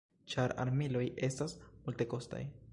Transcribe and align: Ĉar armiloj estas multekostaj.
Ĉar 0.33 0.53
armiloj 0.63 1.05
estas 1.29 1.55
multekostaj. 1.87 2.45